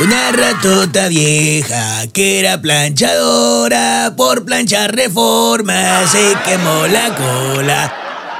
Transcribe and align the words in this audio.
Una 0.00 0.30
ratota 0.30 1.08
vieja 1.08 2.06
que 2.12 2.38
era 2.38 2.60
planchadora, 2.60 4.14
por 4.16 4.44
planchar 4.44 4.94
reforma 4.94 6.06
se 6.06 6.34
quemó 6.44 6.86
la 6.86 7.16
cola. 7.16 7.94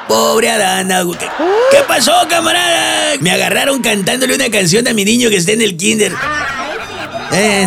Pobre. 0.06 0.50
¿Qué, 1.18 1.26
qué 1.72 1.79
pasó, 1.86 2.12
camarada? 2.30 3.16
Me 3.21 3.32
agarraron 3.32 3.82
cantándole 3.82 4.36
una 4.36 4.48
canción 4.50 4.86
a 4.86 4.92
mi 4.92 5.04
niño 5.04 5.30
que 5.30 5.36
está 5.36 5.50
en 5.50 5.62
el 5.62 5.76
kinder. 5.76 6.12
Eh, 7.33 7.67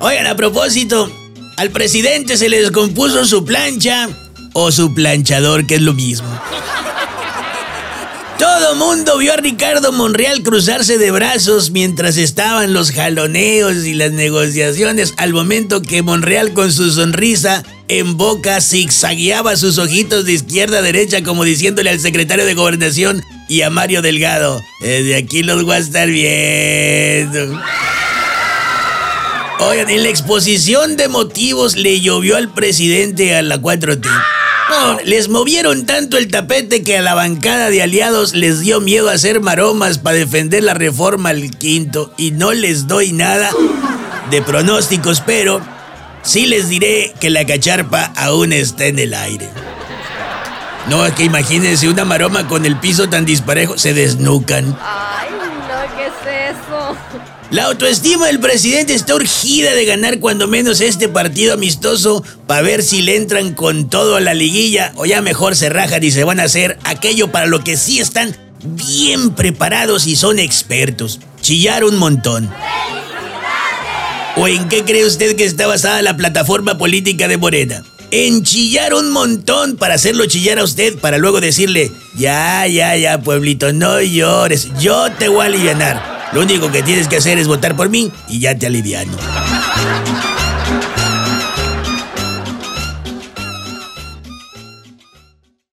oigan, 0.00 0.26
a 0.26 0.34
propósito, 0.34 1.08
al 1.56 1.70
presidente 1.70 2.36
se 2.36 2.48
le 2.48 2.60
descompuso 2.60 3.24
su 3.24 3.44
plancha 3.44 4.08
o 4.52 4.72
su 4.72 4.92
planchador, 4.94 5.64
que 5.64 5.76
es 5.76 5.82
lo 5.82 5.94
mismo. 5.94 6.28
Todo 8.58 8.74
mundo 8.74 9.18
vio 9.18 9.34
a 9.34 9.36
Ricardo 9.36 9.92
Monreal 9.92 10.42
cruzarse 10.42 10.98
de 10.98 11.12
brazos 11.12 11.70
mientras 11.70 12.16
estaban 12.16 12.72
los 12.72 12.90
jaloneos 12.90 13.86
y 13.86 13.94
las 13.94 14.10
negociaciones 14.10 15.14
al 15.16 15.32
momento 15.32 15.80
que 15.80 16.02
Monreal 16.02 16.54
con 16.54 16.72
su 16.72 16.90
sonrisa 16.90 17.62
en 17.86 18.16
boca 18.16 18.60
zigzagueaba 18.60 19.56
sus 19.56 19.78
ojitos 19.78 20.24
de 20.24 20.32
izquierda 20.32 20.78
a 20.78 20.82
derecha 20.82 21.22
como 21.22 21.44
diciéndole 21.44 21.90
al 21.90 22.00
secretario 22.00 22.44
de 22.46 22.54
gobernación 22.54 23.22
y 23.48 23.62
a 23.62 23.70
Mario 23.70 24.02
Delgado, 24.02 24.60
desde 24.80 25.14
aquí 25.14 25.44
los 25.44 25.62
voy 25.62 25.76
a 25.76 25.78
estar 25.78 26.08
viendo. 26.08 27.62
Oigan, 29.60 29.88
en 29.88 30.02
la 30.02 30.08
exposición 30.08 30.96
de 30.96 31.06
motivos 31.06 31.76
le 31.76 32.00
llovió 32.00 32.36
al 32.36 32.52
presidente 32.52 33.36
a 33.36 33.42
la 33.42 33.62
4T. 33.62 34.08
No, 34.68 34.98
les 35.04 35.28
movieron 35.28 35.86
tanto 35.86 36.18
el 36.18 36.28
tapete 36.28 36.82
que 36.82 36.98
a 36.98 37.02
la 37.02 37.14
bancada 37.14 37.70
de 37.70 37.82
aliados 37.82 38.34
les 38.34 38.60
dio 38.60 38.80
miedo 38.80 39.08
hacer 39.08 39.40
maromas 39.40 39.98
para 39.98 40.18
defender 40.18 40.62
la 40.62 40.74
reforma 40.74 41.30
al 41.30 41.50
quinto 41.56 42.12
y 42.18 42.32
no 42.32 42.52
les 42.52 42.86
doy 42.86 43.12
nada 43.12 43.50
de 44.30 44.42
pronósticos, 44.42 45.22
pero 45.22 45.60
sí 46.22 46.46
les 46.46 46.68
diré 46.68 47.14
que 47.18 47.30
la 47.30 47.46
cacharpa 47.46 48.12
aún 48.14 48.52
está 48.52 48.86
en 48.86 48.98
el 48.98 49.14
aire. 49.14 49.48
No, 50.88 51.04
es 51.06 51.14
que 51.14 51.24
imagínense 51.24 51.88
una 51.88 52.04
maroma 52.04 52.46
con 52.46 52.66
el 52.66 52.78
piso 52.78 53.08
tan 53.08 53.24
disparejo, 53.24 53.78
se 53.78 53.94
desnucan. 53.94 54.78
La 57.50 57.64
autoestima 57.64 58.26
del 58.26 58.40
presidente 58.40 58.92
está 58.92 59.14
urgida 59.14 59.74
de 59.74 59.86
ganar 59.86 60.20
cuando 60.20 60.46
menos 60.46 60.82
este 60.82 61.08
partido 61.08 61.54
amistoso 61.54 62.22
para 62.46 62.60
ver 62.60 62.82
si 62.82 63.00
le 63.00 63.16
entran 63.16 63.54
con 63.54 63.88
todo 63.88 64.16
a 64.16 64.20
la 64.20 64.34
liguilla 64.34 64.92
o 64.96 65.06
ya 65.06 65.22
mejor 65.22 65.56
se 65.56 65.70
rajan 65.70 66.04
y 66.04 66.10
se 66.10 66.24
van 66.24 66.40
a 66.40 66.44
hacer 66.44 66.78
aquello 66.84 67.32
para 67.32 67.46
lo 67.46 67.64
que 67.64 67.78
sí 67.78 68.00
están 68.00 68.36
bien 68.62 69.30
preparados 69.30 70.06
y 70.06 70.14
son 70.16 70.38
expertos. 70.38 71.20
Chillar 71.40 71.84
un 71.84 71.96
montón. 71.96 72.50
¿O 74.36 74.46
en 74.46 74.68
qué 74.68 74.84
cree 74.84 75.06
usted 75.06 75.34
que 75.34 75.44
está 75.44 75.66
basada 75.66 76.02
la 76.02 76.16
plataforma 76.16 76.76
política 76.76 77.28
de 77.28 77.38
Morena? 77.38 77.82
En 78.10 78.42
chillar 78.42 78.92
un 78.92 79.10
montón 79.10 79.76
para 79.76 79.94
hacerlo 79.94 80.26
chillar 80.26 80.58
a 80.58 80.64
usted 80.64 80.98
para 80.98 81.16
luego 81.16 81.40
decirle, 81.40 81.90
ya, 82.16 82.66
ya, 82.66 82.94
ya, 82.96 83.20
pueblito, 83.22 83.72
no 83.72 84.00
llores, 84.02 84.68
yo 84.78 85.10
te 85.12 85.28
voy 85.28 85.42
a 85.42 85.46
aliviar. 85.46 86.17
Lo 86.32 86.42
único 86.42 86.70
que 86.70 86.82
tienes 86.82 87.08
que 87.08 87.16
hacer 87.16 87.38
es 87.38 87.48
votar 87.48 87.76
por 87.76 87.88
mí 87.88 88.12
y 88.28 88.40
ya 88.40 88.56
te 88.56 88.66
aliviano. 88.66 89.16